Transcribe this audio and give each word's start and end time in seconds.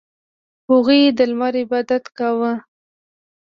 •هغوی 0.69 1.01
د 1.17 1.19
لمر 1.31 1.53
عبادت 1.63 2.03
کاوه. 2.17 2.53